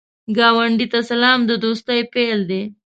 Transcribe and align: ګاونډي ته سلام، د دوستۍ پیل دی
ګاونډي 0.37 0.87
ته 0.93 0.99
سلام، 1.09 1.39
د 1.49 1.51
دوستۍ 1.63 1.99
پیل 2.13 2.39
دی 2.49 2.61